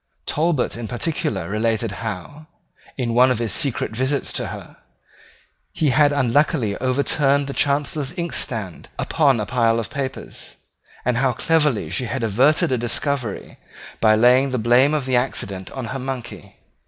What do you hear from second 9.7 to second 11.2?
of papers, and